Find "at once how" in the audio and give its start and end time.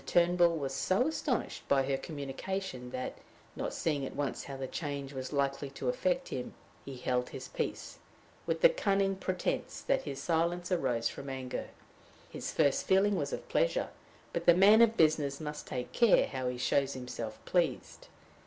4.03-4.57